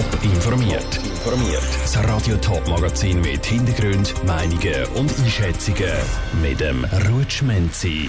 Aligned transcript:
Top 0.00 0.24
informiert. 0.24 0.96
Informiert. 1.04 1.62
Das 1.82 1.98
Radio 2.08 2.34
Top 2.36 2.66
Magazin 2.68 3.20
mit 3.20 3.44
Hintergrund, 3.44 4.14
Meinungen 4.24 4.86
und 4.94 5.12
Einschätzungen 5.18 5.92
mit 6.40 6.58
dem 6.58 6.86
Rutschmenzi. 7.10 8.08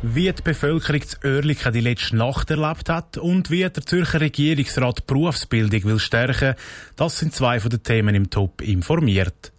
Wie 0.00 0.32
die 0.32 0.42
Bevölkerung 0.42 1.02
zu 1.02 1.18
Oerlikon 1.22 1.74
die 1.74 1.82
letzte 1.82 2.16
Nacht 2.16 2.50
erlebt 2.50 2.88
hat 2.88 3.18
und 3.18 3.50
wie 3.50 3.68
der 3.68 3.84
Zürcher 3.84 4.22
Regierungsrat 4.22 5.06
Berufsbildung 5.06 5.84
will 5.84 5.98
stärken, 5.98 6.54
das 6.96 7.18
sind 7.18 7.34
zwei 7.34 7.60
von 7.60 7.68
den 7.68 7.82
Themen 7.82 8.14
im 8.14 8.30
Top 8.30 8.62
informiert. 8.62 9.52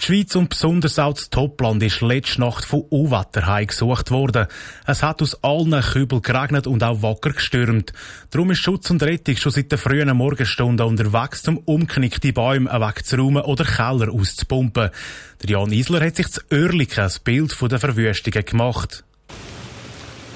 Die 0.00 0.04
Schweiz 0.04 0.36
und 0.36 0.50
besonders 0.50 0.98
auch 1.00 1.12
das 1.12 1.28
Topland 1.28 1.82
ist 1.82 2.02
letzte 2.02 2.40
Nacht 2.40 2.64
von 2.64 2.82
Unwetter 2.82 3.46
heimgesucht 3.46 4.12
worden. 4.12 4.46
Es 4.86 5.02
hat 5.02 5.20
aus 5.22 5.42
allen 5.42 5.80
Kübeln 5.80 6.22
geregnet 6.22 6.68
und 6.68 6.84
auch 6.84 7.02
wacker 7.02 7.30
gestürmt. 7.30 7.92
Darum 8.30 8.52
ist 8.52 8.60
Schutz 8.60 8.90
und 8.90 9.02
Rettung 9.02 9.36
schon 9.36 9.50
seit 9.50 9.72
der 9.72 9.78
frühen 9.78 10.16
Morgenstunden 10.16 10.86
unterwegs, 10.86 11.48
um 11.48 11.58
umknickte 11.58 12.32
Bäume 12.32 12.70
wegzuräumen 12.70 13.42
oder 13.42 13.64
Keller 13.64 14.12
auszupumpen. 14.12 14.90
Der 15.42 15.50
Jan 15.50 15.72
Isler 15.72 16.06
hat 16.06 16.14
sich 16.14 16.28
zu 16.28 16.42
Oerlikon 16.52 17.04
ein 17.04 17.12
Bild 17.24 17.52
von 17.52 17.68
den 17.68 17.80
Verwüstungen 17.80 18.44
gemacht. 18.44 19.04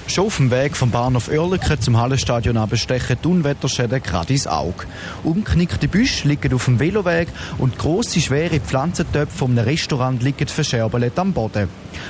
Schon 0.07 0.25
auf 0.25 0.37
dem 0.37 0.51
Weg 0.51 0.75
vom 0.75 0.91
Bahnhof 0.91 1.29
Oerlikon 1.29 1.79
zum 1.79 1.97
Hallenstadion 1.97 2.57
abstechen 2.57 3.17
die 3.23 3.27
Unwetterschäden 3.27 4.03
gerade 4.03 4.33
ins 4.33 4.47
Auge. 4.47 4.85
Umknickte 5.23 5.87
Büsche 5.87 6.27
liegen 6.27 6.53
auf 6.53 6.65
dem 6.65 6.79
Veloweg 6.79 7.29
und 7.57 7.79
grosse, 7.79 8.19
schwere 8.19 8.59
Pflanzentöpfe 8.59 9.45
einem 9.45 9.59
Restaurant 9.59 10.21
liegen 10.21 10.47
verscherbelt 10.47 11.17
am 11.17 11.33
Boden. 11.33 11.69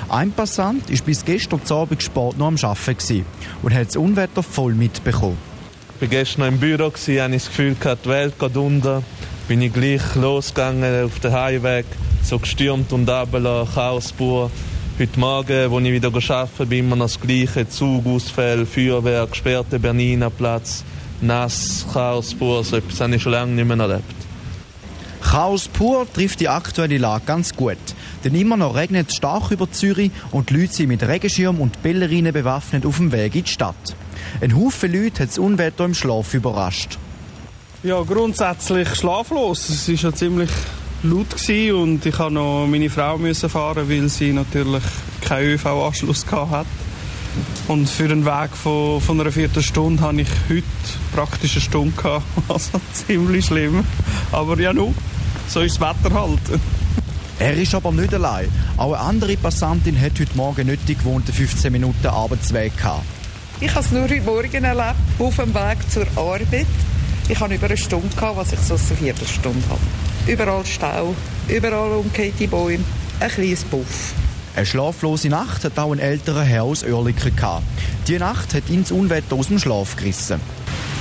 Ein 0.09 0.31
Passant 0.31 0.89
war 0.89 1.05
bis 1.05 1.23
gestern 1.23 1.61
Abend 1.69 2.03
Sport 2.03 2.37
noch 2.37 2.47
am 2.47 2.57
Arbeiten 2.61 3.25
und 3.61 3.73
hat 3.73 3.87
das 3.87 3.95
Unwetter 3.95 4.43
voll 4.43 4.73
mitbekommen. 4.73 5.37
Ich 5.95 6.01
war 6.01 6.07
gestern 6.09 6.47
im 6.47 6.59
Büro, 6.59 6.91
hatte 6.91 7.11
ich 7.11 7.17
das 7.17 7.47
Gefühl, 7.47 7.75
die 8.03 8.09
Welt 8.09 8.39
geht 8.39 8.57
unter. 8.57 9.03
Bin 9.47 9.61
ich 9.61 9.71
gleich 9.71 10.15
losgegangen 10.15 11.05
auf 11.05 11.19
den 11.19 11.31
Heimweg, 11.31 11.85
so 12.23 12.39
gestürmt 12.39 12.91
und 12.91 13.07
runter, 13.07 13.67
Chaos 13.73 14.11
pur. 14.11 14.49
Heute 14.99 15.19
Morgen, 15.19 15.73
als 15.73 15.85
ich 15.85 15.91
wieder 15.91 16.11
arbeite, 16.13 16.65
bin 16.67 16.79
immer 16.85 16.95
noch 16.95 17.05
das 17.05 17.19
Gleiche. 17.19 17.67
Zugausfälle, 17.67 18.63
Feuerwehr, 18.63 19.25
gesperrte 19.25 19.79
Bernina 19.79 20.29
Platz, 20.29 20.83
nass, 21.19 21.83
Chaos 21.91 22.35
pur. 22.35 22.63
So 22.63 22.77
etwas 22.77 23.01
habe 23.01 23.15
ich 23.15 23.21
schon 23.23 23.31
lange 23.31 23.53
nicht 23.53 23.67
mehr 23.67 23.79
erlebt. 23.79 24.13
Chaos 25.19 25.67
pur 25.67 26.05
trifft 26.13 26.41
die 26.41 26.47
aktuelle 26.47 26.99
Lage 26.99 27.23
ganz 27.25 27.55
gut. 27.55 27.79
Denn 28.23 28.35
immer 28.35 28.55
noch 28.55 28.75
regnet 28.75 29.09
es 29.09 29.15
stark 29.15 29.49
über 29.49 29.71
Zürich 29.71 30.11
und 30.29 30.51
die 30.51 30.57
Leute 30.57 30.73
sind 30.73 30.89
mit 30.89 31.01
Regenschirm 31.01 31.59
und 31.59 31.81
Pellerinen 31.81 32.31
bewaffnet 32.31 32.85
auf 32.85 32.97
dem 32.97 33.11
Weg 33.11 33.33
in 33.33 33.45
die 33.45 33.49
Stadt. 33.49 33.95
Ein 34.41 34.55
Haufen 34.55 34.93
Leute 34.93 35.23
hat 35.23 35.29
das 35.29 35.39
Unwetter 35.39 35.85
im 35.85 35.95
Schlaf 35.95 36.35
überrascht. 36.35 36.99
Ja, 37.81 37.99
grundsätzlich 38.03 38.93
schlaflos. 38.93 39.69
Es 39.69 39.89
ist 39.89 40.03
ja 40.03 40.13
ziemlich 40.13 40.51
laut 41.03 41.29
gewesen 41.29 41.75
und 41.75 42.05
ich 42.05 42.17
musste 42.17 42.33
noch 42.33 42.67
meine 42.67 42.89
Frau 42.89 43.17
müssen 43.17 43.49
fahren, 43.49 43.89
weil 43.89 44.09
sie 44.09 44.31
natürlich 44.31 44.83
keinen 45.21 45.53
ÖV-Anschluss 45.53 46.25
hat. 46.31 46.67
Und 47.67 47.89
für 47.89 48.05
einen 48.05 48.25
Weg 48.25 48.55
von, 48.55 49.01
von 49.01 49.19
einer 49.19 49.31
Viertelstunde 49.31 50.01
hatte 50.03 50.21
ich 50.21 50.27
heute 50.49 50.63
praktisch 51.15 51.53
eine 51.53 51.61
Stunde 51.61 52.01
gehabt. 52.01 52.25
Also 52.47 52.79
ziemlich 52.93 53.45
schlimm. 53.45 53.83
Aber 54.31 54.59
ja, 54.59 54.73
nun, 54.73 54.93
so 55.47 55.61
ist 55.61 55.81
das 55.81 55.95
Wetter 56.03 56.13
halt. 56.13 56.39
Er 57.39 57.53
ist 57.55 57.73
aber 57.73 57.91
nicht 57.91 58.13
allein. 58.13 58.47
Auch 58.77 58.93
eine 58.93 58.99
andere 58.99 59.35
Passantin 59.37 59.99
hat 59.99 60.19
heute 60.19 60.35
Morgen 60.37 60.67
nicht 60.67 60.87
die 60.87 60.95
gewohnten 60.95 61.33
15 61.33 61.71
Minuten 61.71 62.07
Arbeitsweg 62.07 62.77
gehabt. 62.77 63.05
Ich 63.59 63.73
habe 63.73 63.85
es 63.85 63.91
nur 63.91 64.03
heute 64.03 64.21
Morgen 64.21 64.63
erlebt, 64.63 64.95
auf 65.19 65.35
dem 65.37 65.53
Weg 65.53 65.77
zur 65.89 66.05
Arbeit. 66.15 66.67
Ich 67.33 67.39
hatte 67.39 67.55
über 67.55 67.65
eine 67.65 67.77
Stunde, 67.77 68.15
gehabt, 68.15 68.37
was 68.37 68.53
ich 68.53 68.59
so 68.59 68.75
eine 68.75 68.95
Viertelstunde 68.95 69.67
habe. 69.67 69.81
Überall 70.31 70.63
Stau, 70.67 71.15
überall 71.47 71.93
umgekehrte 71.93 72.47
Bäume, 72.47 72.83
ein 73.19 73.31
kleines 73.31 73.63
Puff. 73.63 74.13
Eine 74.55 74.67
schlaflose 74.67 75.29
Nacht 75.29 75.63
hat 75.63 75.79
auch 75.79 75.91
ein 75.91 75.97
älterer 75.97 76.43
Herr 76.43 76.61
aus 76.61 76.83
Oerlikon 76.83 77.35
gehabt. 77.35 77.63
Die 78.07 78.19
Nacht 78.19 78.53
hat 78.53 78.69
ihn 78.69 78.83
das 78.83 78.91
Unwetter 78.91 79.35
aus 79.35 79.47
dem 79.47 79.57
Schlaf 79.57 79.95
gerissen. 79.95 80.39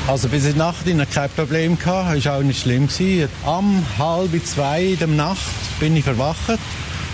Also 0.08 0.28
bis 0.28 0.46
in 0.46 0.54
der 0.56 0.68
Nacht 0.68 0.86
ich 0.86 1.10
kein 1.10 1.28
Problem 1.28 1.78
gehabt, 1.78 2.16
ist 2.16 2.28
auch 2.28 2.40
nicht 2.40 2.62
schlimm 2.62 2.88
gewesen. 2.88 3.28
Am 3.44 3.84
halb 3.98 4.30
zwei 4.46 4.84
in 4.84 4.98
der 5.00 5.08
Nacht 5.08 5.80
bin 5.80 5.94
ich 5.94 6.04
verwacht 6.04 6.58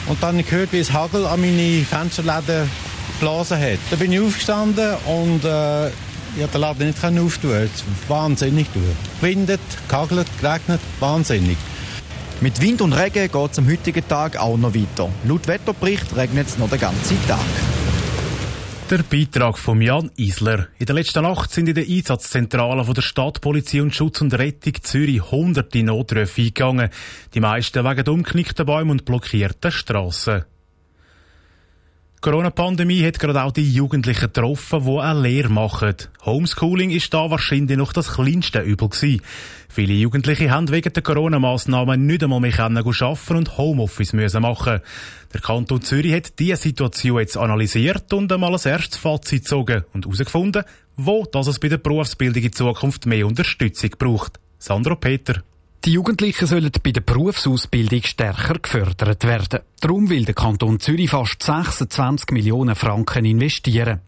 und 0.06 0.22
dann 0.22 0.44
gehört, 0.44 0.72
wie 0.72 0.78
es 0.78 0.92
Hagel 0.92 1.26
an 1.26 1.40
meine 1.40 1.84
Fensterläden 1.84 2.70
geblasen 3.18 3.60
hat. 3.60 3.80
Da 3.90 3.96
bin 3.96 4.12
ich 4.12 4.20
aufgestanden 4.20 4.94
und 5.06 5.44
äh, 5.44 5.90
ich 6.34 6.40
konnte 6.40 6.52
den 6.52 6.60
Laden 6.60 6.86
nicht 6.86 7.04
auftun. 7.04 7.50
Es 7.50 7.84
wahnsinnig 8.08 8.66
durch. 8.72 9.22
Windet, 9.22 9.60
gehagelt, 9.88 10.26
geregnet, 10.40 10.80
wahnsinnig. 11.00 11.56
Mit 12.40 12.60
Wind 12.60 12.80
und 12.82 12.92
Regen 12.92 13.30
geht 13.30 13.50
es 13.50 13.58
am 13.58 13.68
heutigen 13.68 14.06
Tag 14.06 14.36
auch 14.36 14.56
noch 14.56 14.74
weiter. 14.74 15.10
Laut 15.24 15.48
Wetterbericht 15.48 16.14
regnet 16.16 16.46
es 16.46 16.56
noch 16.58 16.70
den 16.70 16.78
ganzen 16.78 17.18
Tag. 17.26 17.40
Der 18.90 19.02
Beitrag 19.02 19.58
von 19.58 19.82
Jan 19.82 20.10
Isler. 20.16 20.68
In 20.78 20.86
der 20.86 20.94
letzten 20.94 21.22
Nacht 21.22 21.50
sind 21.50 21.68
in 21.68 21.74
den 21.74 21.90
Einsatzzentralen 21.90 22.84
von 22.86 22.94
der 22.94 23.02
Stadtpolizei 23.02 23.82
und 23.82 23.94
Schutz 23.94 24.22
und 24.22 24.32
Rettung 24.32 24.74
Zürich 24.82 25.30
hunderte 25.30 25.82
Notrufe 25.82 26.40
eingegangen. 26.40 26.88
Die 27.34 27.40
meisten 27.40 27.84
wegen 27.84 28.08
umknickten 28.08 28.64
Bäumen 28.64 28.92
und 28.92 29.04
blockierten 29.04 29.72
Strassen. 29.72 30.44
Die 32.18 32.30
Corona-Pandemie 32.30 33.04
hat 33.04 33.20
gerade 33.20 33.44
auch 33.44 33.52
die 33.52 33.72
Jugendlichen 33.72 34.32
getroffen, 34.32 34.84
die 34.84 34.98
eine 34.98 35.20
Lehre 35.20 35.50
machen. 35.50 35.94
Homeschooling 36.26 36.90
ist 36.90 37.14
da 37.14 37.30
wahrscheinlich 37.30 37.78
noch 37.78 37.92
das 37.92 38.14
kleinste 38.14 38.58
Übel 38.58 38.88
gewesen. 38.88 39.22
Viele 39.68 39.92
Jugendliche 39.92 40.50
haben 40.50 40.68
wegen 40.68 40.92
der 40.92 41.04
Corona-Massnahmen 41.04 42.06
nicht 42.06 42.24
einmal 42.24 42.40
mehr 42.40 42.58
arbeiten 42.58 43.36
und 43.36 43.56
Homeoffice 43.56 44.14
müssen 44.14 44.42
machen. 44.42 44.80
Der 45.32 45.40
Kanton 45.40 45.80
Zürich 45.80 46.12
hat 46.12 46.40
diese 46.40 46.56
Situation 46.56 47.20
jetzt 47.20 47.36
analysiert 47.36 48.12
und 48.12 48.32
einmal 48.32 48.52
ein 48.52 48.60
erstes 48.64 48.98
Fazit 48.98 49.44
gezogen 49.44 49.84
und 49.92 50.04
herausgefunden, 50.04 50.64
wo 50.96 51.24
das 51.30 51.46
es 51.46 51.60
bei 51.60 51.68
der 51.68 51.78
Berufsbildung 51.78 52.42
in 52.42 52.52
Zukunft 52.52 53.06
mehr 53.06 53.28
Unterstützung 53.28 53.90
braucht. 53.96 54.40
Sandro 54.58 54.96
Peter. 54.96 55.44
Die 55.84 55.92
Jugendlichen 55.92 56.48
sollen 56.48 56.72
bei 56.82 56.90
der 56.90 57.02
Berufsausbildung 57.02 58.02
stärker 58.02 58.58
gefördert 58.58 59.24
werden. 59.24 59.60
Darum 59.80 60.10
will 60.10 60.24
der 60.24 60.34
Kanton 60.34 60.80
Zürich 60.80 61.10
fast 61.10 61.40
26 61.40 62.32
Millionen 62.32 62.74
Franken 62.74 63.24
investieren. 63.24 64.00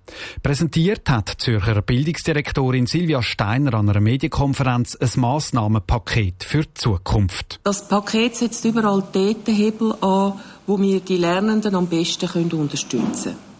Präsentiert 0.42 1.08
hat 1.08 1.32
Zürcher 1.38 1.80
Bildungsdirektorin 1.80 2.86
Silvia 2.86 3.22
Steiner 3.22 3.74
an 3.74 3.88
einer 3.88 4.00
Medienkonferenz 4.00 4.96
ein 4.96 5.20
Massnahmenpaket 5.20 6.42
für 6.42 6.64
die 6.64 6.74
Zukunft. 6.74 7.60
Das 7.62 7.86
Paket 7.86 8.34
setzt 8.34 8.64
überall 8.64 9.04
dort 9.12 9.46
Hebel 9.46 9.94
an, 10.00 10.40
wo 10.66 10.78
wir 10.78 10.98
die 10.98 11.18
Lernenden 11.18 11.76
am 11.76 11.86
besten 11.86 12.50
unterstützen 12.50 13.22
können. 13.22 13.50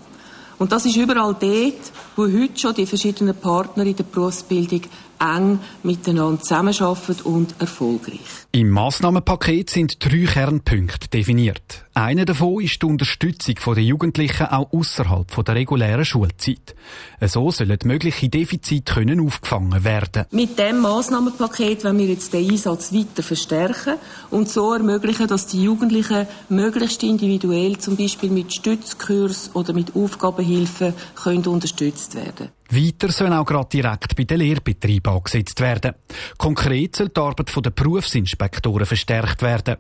Und 0.59 0.73
das 0.73 0.85
ist 0.85 0.97
überall 0.97 1.35
dort, 1.41 1.93
wo 2.17 2.25
heute 2.25 2.59
schon 2.59 2.75
die 2.75 2.85
verschiedenen 2.85 3.35
Partner 3.35 3.87
in 3.87 3.97
der 3.97 4.05
Berufsbildung 4.05 4.83
eng 5.21 5.61
miteinander 5.83 6.41
zusammenarbeiten 6.41 7.23
und 7.25 7.55
erfolgreich. 7.61 8.21
Im 8.53 8.71
Massnahmenpaket 8.71 9.71
sind 9.71 10.05
drei 10.05 10.25
Kernpunkte 10.25 11.09
definiert. 11.09 11.85
Einer 11.95 12.25
davon 12.25 12.63
ist 12.63 12.83
die 12.83 12.87
Unterstützung 12.87 13.55
der 13.75 13.85
Jugendlichen 13.85 14.47
auch 14.47 14.73
außerhalb 14.73 15.45
der 15.45 15.55
regulären 15.55 16.05
Schulzeit. 16.05 16.75
So 17.21 17.51
sollen 17.51 17.79
mögliche 17.85 18.29
Defizite 18.29 18.95
können 18.95 19.21
aufgefangen 19.21 19.85
werden. 19.85 20.25
Mit 20.31 20.59
dem 20.59 20.81
Massnahmenpaket 20.81 21.85
wollen 21.85 21.99
wir 21.99 22.07
jetzt 22.07 22.33
den 22.33 22.51
Einsatz 22.51 22.93
weiter 22.93 23.23
verstärken 23.23 23.97
und 24.31 24.49
so 24.49 24.73
ermöglichen, 24.73 25.29
dass 25.29 25.47
die 25.47 25.63
Jugendlichen 25.63 26.27
möglichst 26.49 27.03
individuell, 27.03 27.79
zum 27.79 27.97
Beispiel 27.97 28.31
mit 28.31 28.53
Stützkurs 28.53 29.51
oder 29.55 29.73
mit 29.73 29.95
Aufgabenhilfen, 29.95 30.95
können 31.15 31.47
unterstützt 31.47 32.15
werden. 32.15 32.49
Weiter 32.71 33.11
sollen 33.11 33.33
auch 33.33 33.45
gerade 33.45 33.69
direkt 33.69 34.17
bei 34.17 34.25
den 34.25 34.39
Lehrbetrieben 34.39 35.13
angesetzt 35.13 35.61
werden. 35.61 35.95
Konkret 36.39 36.97
soll 36.97 37.09
die 37.09 37.21
Arbeit 37.21 37.53
der 37.65 37.71
Berufsinspektoren 37.71 38.87
verstärkt 38.87 39.43
werden. 39.43 39.77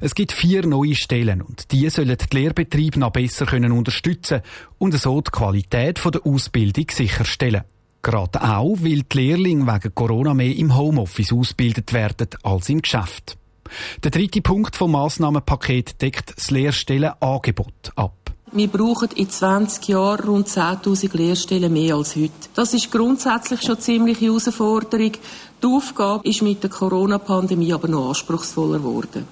Es 0.00 0.14
gibt 0.14 0.32
vier 0.32 0.66
neue 0.66 0.94
Stellen 0.94 1.42
und 1.42 1.70
die 1.72 1.88
sollen 1.88 2.16
die 2.16 2.36
Lehrbetriebe 2.36 2.98
noch 2.98 3.12
besser 3.12 3.46
können 3.46 3.72
unterstützen 3.72 4.42
und 4.78 4.98
so 4.98 5.20
die 5.20 5.30
Qualität 5.30 6.00
der 6.04 6.26
Ausbildung 6.26 6.86
sicherstellen. 6.90 7.62
Gerade 8.02 8.42
auch, 8.42 8.76
weil 8.80 9.02
die 9.02 9.16
Lehrlinge 9.16 9.66
wegen 9.66 9.94
Corona 9.94 10.34
mehr 10.34 10.56
im 10.56 10.76
Homeoffice 10.76 11.32
ausgebildet 11.32 11.92
werden 11.92 12.28
als 12.42 12.68
im 12.68 12.82
Geschäft. 12.82 13.36
Der 14.02 14.10
dritte 14.10 14.42
Punkt 14.42 14.76
vom 14.76 14.92
Massnahmenpaket 14.92 16.02
deckt 16.02 16.34
das 16.36 16.50
Lehrstellenangebot 16.50 17.92
ab. 17.94 18.34
Wir 18.54 18.68
brauchen 18.68 19.08
in 19.14 19.30
20 19.30 19.88
Jahren 19.88 20.26
rund 20.26 20.46
10.000 20.46 21.16
Lehrstellen 21.16 21.72
mehr 21.72 21.94
als 21.94 22.16
heute. 22.16 22.32
Das 22.54 22.74
ist 22.74 22.92
grundsätzlich 22.92 23.62
schon 23.62 23.80
ziemlich 23.80 24.20
Herausforderung. 24.20 25.12
Die 25.62 25.66
Aufgabe 25.66 26.28
ist 26.28 26.42
mit 26.42 26.62
der 26.62 26.68
Corona-Pandemie 26.68 27.72
aber 27.72 27.88
noch 27.88 28.08
anspruchsvoller 28.08 28.78
geworden. 28.78 29.26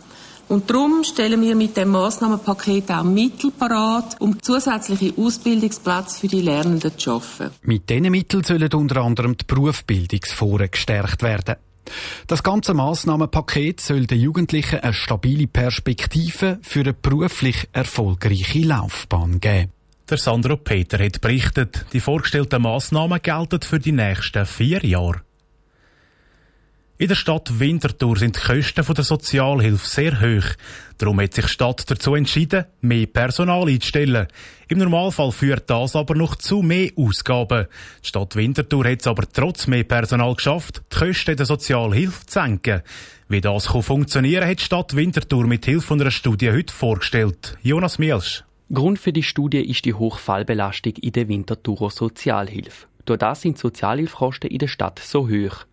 Und 0.49 0.71
darum 0.71 1.05
stellen 1.05 1.43
wir 1.43 1.55
mit 1.55 1.77
dem 1.77 1.91
Massnahmenpaket 1.91 2.91
auch 2.93 3.05
Mittel 3.05 3.51
parat, 3.51 4.17
um 4.21 4.43
zusätzliche 4.43 5.13
Ausbildungsplätze 5.17 6.19
für 6.19 6.29
die 6.29 6.41
Lernenden 6.41 6.93
zu 6.97 7.01
schaffen. 7.01 7.51
Mit 7.63 7.91
diesen 7.91 8.11
Mitteln 8.11 8.43
sollen 8.43 8.73
unter 8.73 9.03
anderem 9.03 9.37
die 9.37 9.45
Berufsbildungsforen 9.45 10.71
gestärkt 10.71 11.23
werden. 11.23 11.57
Das 12.27 12.43
ganze 12.43 12.75
Massnahmenpaket 12.75 13.81
soll 13.81 14.07
den 14.07 14.21
Jugendlichen 14.21 14.81
eine 14.81 14.93
stabile 14.93 15.47
Perspektive 15.47 16.59
für 16.63 16.81
eine 16.81 16.93
beruflich 16.93 17.69
erfolgreiche 17.73 18.61
Laufbahn 18.61 19.41
geben. 19.41 19.73
Der 20.09 20.19
Sandro 20.19 20.57
Peter 20.57 20.99
hat 21.05 21.21
berichtet, 21.21 21.87
die 21.93 22.01
vorgestellten 22.01 22.63
Massnahmen 22.63 23.23
gelten 23.23 23.61
für 23.63 23.79
die 23.79 23.93
nächsten 23.93 24.45
vier 24.45 24.85
Jahre. 24.85 25.23
In 27.01 27.09
der 27.09 27.15
Stadt 27.15 27.59
Winterthur 27.59 28.19
sind 28.19 28.37
die 28.37 28.41
Kosten 28.41 28.85
der 28.95 29.05
Sozialhilfe 29.05 29.89
sehr 29.89 30.21
hoch. 30.21 30.45
Darum 30.99 31.19
hat 31.19 31.33
sich 31.33 31.47
die 31.47 31.51
Stadt 31.51 31.91
dazu 31.91 32.15
entschieden, 32.15 32.67
mehr 32.83 33.07
Personal 33.07 33.67
einzustellen. 33.69 34.27
Im 34.69 34.81
Normalfall 34.81 35.33
führt 35.33 35.71
das 35.71 35.97
aber 35.97 36.15
noch 36.15 36.37
zu 36.37 36.61
mehr 36.61 36.91
Ausgaben. 36.97 37.69
Die 38.05 38.09
Stadt 38.09 38.37
Winterthur 38.37 38.85
hat 38.85 39.01
es 39.01 39.07
aber 39.07 39.25
trotz 39.33 39.67
mehr 39.67 39.85
Personal 39.85 40.35
geschafft, 40.35 40.83
die 40.93 40.99
Kosten 40.99 41.37
der 41.39 41.47
Sozialhilfe 41.47 42.27
zu 42.27 42.33
senken. 42.35 42.83
Wie 43.31 43.41
das 43.41 43.67
funktionieren 43.67 44.43
kann, 44.43 44.51
hat 44.51 44.61
die 44.61 44.65
Stadt 44.65 44.95
Winterthur 44.95 45.47
mit 45.47 45.65
Hilfe 45.65 45.95
einer 45.95 46.11
Studie 46.11 46.51
heute 46.51 46.75
vorgestellt. 46.75 47.57
Jonas 47.63 47.99
Mielsch. 47.99 48.45
Grund 48.71 48.99
für 48.99 49.15
die 49.15 49.23
Studie 49.23 49.63
ist 49.63 49.87
die 49.87 49.95
Hochfallbelastung 49.95 50.97
in 50.97 51.13
der 51.13 51.29
Winterthurer 51.29 51.89
Sozialhilfe. 51.89 52.89
Durch 53.07 53.21
das 53.21 53.41
sind 53.41 53.57
die 53.57 53.61
Sozialhilfekosten 53.63 54.51
in 54.51 54.59
der 54.59 54.69
Stadt 54.69 54.99
so 54.99 55.31
hoch. 55.31 55.65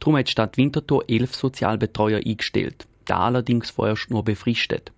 Darum 0.00 0.16
hat 0.16 0.28
die 0.28 0.32
Stadt 0.32 0.56
Winterthur 0.56 1.04
elf 1.08 1.34
Sozialbetreuer 1.34 2.20
eingestellt, 2.24 2.86
da 3.04 3.20
allerdings 3.20 3.70
vorerst 3.70 4.10
nur 4.10 4.24
befristet. 4.24 4.92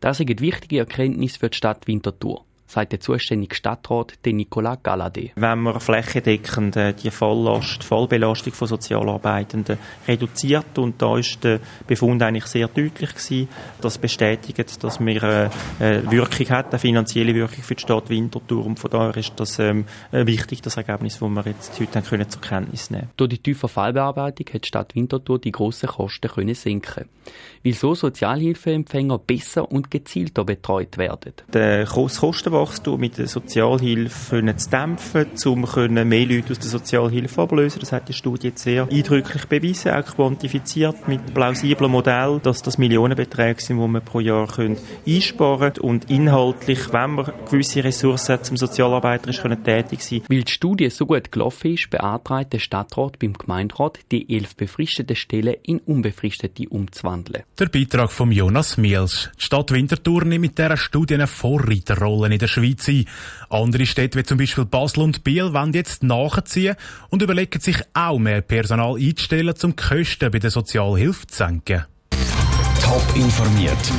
Das 0.00 0.20
ist 0.20 0.28
eine 0.28 0.40
wichtige 0.40 0.78
Erkenntnis 0.78 1.36
für 1.36 1.50
die 1.50 1.56
Stadt 1.56 1.86
Winterthur 1.86 2.44
sagt 2.70 2.92
der 2.92 3.00
zuständige 3.00 3.54
Stadtrat, 3.54 4.18
Nicolas 4.24 4.78
Galladay. 4.82 5.32
Wenn 5.34 5.58
man 5.60 5.80
flächendeckend 5.80 6.76
äh, 6.76 6.94
die 6.94 7.10
Volllast, 7.10 7.82
Vollbelastung 7.82 8.52
von 8.52 8.68
Sozialarbeitenden 8.68 9.78
reduziert 10.06 10.78
und 10.78 11.02
da 11.02 11.18
ist 11.18 11.42
der 11.42 11.60
Befund 11.86 12.22
eigentlich 12.22 12.46
sehr 12.46 12.68
deutlich 12.68 13.10
gewesen, 13.10 13.48
das 13.80 13.98
bestätigt, 13.98 14.84
dass 14.84 15.00
wir 15.00 15.22
äh, 15.22 15.50
eine 15.80 16.10
Wirkung 16.10 16.48
hat, 16.50 16.68
eine 16.70 16.78
finanzielle 16.78 17.34
Wirkung 17.34 17.64
für 17.64 17.74
die 17.74 17.82
Stadt 17.82 18.08
Winterthur 18.08 18.64
und 18.64 18.78
von 18.78 18.90
daher 18.90 19.16
ist 19.16 19.32
das 19.36 19.58
ähm, 19.58 19.84
wichtig, 20.12 20.62
das 20.62 20.76
Ergebnis, 20.76 21.18
das 21.18 21.28
wir 21.28 21.44
jetzt 21.46 21.80
heute 21.80 22.02
können 22.02 22.30
zur 22.30 22.40
Kenntnis 22.40 22.90
nehmen. 22.90 23.10
Durch 23.16 23.30
die 23.30 23.38
tiefe 23.38 23.66
Fallbearbeitung 23.66 24.46
hat 24.54 24.64
die 24.64 24.68
Stadt 24.68 24.94
Winterthur 24.94 25.40
die 25.40 25.50
grossen 25.50 25.88
Kosten 25.88 26.28
können 26.30 26.54
senken, 26.54 27.06
weil 27.64 27.72
so 27.72 27.94
Sozialhilfeempfänger 27.94 29.18
besser 29.18 29.70
und 29.70 29.90
gezielter 29.90 30.44
betreut 30.44 30.98
werden. 30.98 31.32
Der 31.52 31.84
Kosten 31.86 32.59
Wachstum 32.60 33.00
mit 33.00 33.16
der 33.16 33.26
Sozialhilfe 33.26 34.36
können 34.36 34.58
zu 34.58 34.68
dämpfen, 34.68 35.26
um 35.46 35.64
können 35.64 36.06
mehr 36.06 36.26
Leute 36.26 36.50
aus 36.50 36.58
der 36.58 36.68
Sozialhilfe 36.68 37.40
ablösen. 37.40 37.80
Das 37.80 37.90
hat 37.92 38.08
die 38.08 38.12
Studie 38.12 38.48
jetzt 38.48 38.64
sehr 38.64 38.86
eindrücklich 38.90 39.46
bewiesen, 39.46 39.92
auch 39.92 40.04
quantifiziert 40.04 41.08
mit 41.08 41.32
plausiblen 41.32 41.90
Modellen, 41.90 42.42
dass 42.42 42.60
das 42.60 42.76
Millionenbeträge 42.76 43.62
sind, 43.62 43.80
die 43.80 43.88
man 43.88 44.04
pro 44.04 44.20
Jahr 44.20 44.46
können 44.46 44.76
einsparen 45.06 45.72
können 45.72 45.88
und 45.88 46.10
inhaltlich, 46.10 46.92
wenn 46.92 47.12
man 47.12 47.32
gewisse 47.50 47.82
Ressourcen 47.82 48.34
hat, 48.34 48.44
zum 48.44 48.58
Sozialarbeiter 48.58 49.30
ist, 49.30 49.40
können 49.40 49.64
tätig 49.64 50.02
sein. 50.02 50.20
Weil 50.28 50.42
die 50.42 50.52
Studie 50.52 50.90
so 50.90 51.06
gut 51.06 51.32
gelaufen 51.32 51.72
ist, 51.72 51.88
beantragt 51.88 52.52
der 52.52 52.58
Stadtrat 52.58 53.18
beim 53.18 53.32
Gemeinderat, 53.32 54.00
die 54.12 54.36
elf 54.36 54.54
befristeten 54.54 55.16
Stellen 55.16 55.54
in 55.62 55.78
unbefristete 55.78 56.68
umzuwandeln. 56.68 57.44
Der 57.58 57.66
Beitrag 57.66 58.12
von 58.12 58.30
Jonas 58.30 58.76
Miels. 58.76 59.30
Die 59.38 59.44
Stadt 59.44 59.72
Winterthur 59.72 60.24
nimmt 60.26 60.42
mit 60.42 60.58
dieser 60.58 60.76
Studie 60.76 61.14
eine 61.14 61.26
Vorreiterrolle 61.26 62.32
in 62.32 62.38
der 62.38 62.49
Schweiz 62.50 62.88
ein. 62.88 63.04
Andere 63.48 63.86
Städte 63.86 64.18
wie 64.18 64.24
zum 64.24 64.38
Beispiel 64.38 64.64
Basel 64.64 65.02
und 65.02 65.24
Biel 65.24 65.52
wollen 65.52 65.72
jetzt 65.72 66.02
nachziehen 66.02 66.76
und 67.08 67.22
überlegen 67.22 67.60
sich 67.60 67.78
auch 67.94 68.18
mehr 68.18 68.42
Personal 68.42 68.96
einzustellen, 68.96 69.54
um 69.62 69.76
die 69.76 69.82
Kosten 69.82 70.30
bei 70.30 70.38
der 70.38 70.50
Sozialhilfe 70.50 71.26
zu 71.26 71.36
senken. 71.36 71.84
Top 72.82 73.04
informiert, 73.14 73.92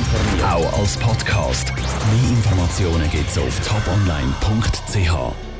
auch 0.44 0.78
als 0.78 0.96
Podcast. 0.98 1.72
Mehr 1.74 2.30
Informationen 2.30 3.10
gibt's 3.10 3.38
auf 3.38 3.60
toponline.ch. 3.66 5.51